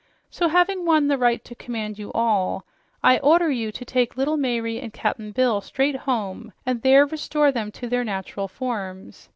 So 0.31 0.47
having 0.47 0.83
won 0.83 1.09
the 1.09 1.17
right 1.19 1.45
to 1.45 1.53
command 1.53 1.99
you 1.99 2.11
all, 2.13 2.65
I 3.03 3.19
order 3.19 3.51
you 3.51 3.71
to 3.73 3.85
take 3.85 4.17
little 4.17 4.35
Mayre 4.35 4.81
and 4.81 4.91
Cap'n 4.91 5.31
Bill 5.31 5.61
straight 5.61 5.95
home, 5.95 6.53
and 6.65 6.81
there 6.81 7.05
restore 7.05 7.51
them 7.51 7.71
to 7.73 7.87
their 7.87 8.03
natural 8.03 8.47
forms. 8.47 9.29